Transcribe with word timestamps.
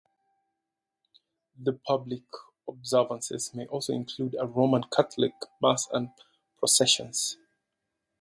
The 1.59 1.73
public 1.73 2.23
observances 2.67 3.53
may 3.53 3.67
also 3.67 3.93
include 3.93 4.35
a 4.39 4.47
Roman 4.47 4.83
Catholic 4.85 5.33
Mass 5.61 5.87
and 5.93 6.09
processions. 6.57 7.37